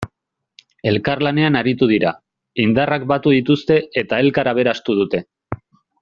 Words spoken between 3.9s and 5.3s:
eta elkar aberastu dute.